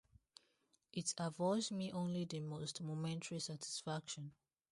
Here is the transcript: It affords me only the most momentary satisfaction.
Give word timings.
It 0.93 1.13
affords 1.19 1.71
me 1.71 1.91
only 1.91 2.25
the 2.25 2.39
most 2.39 2.81
momentary 2.81 3.39
satisfaction. 3.39 4.31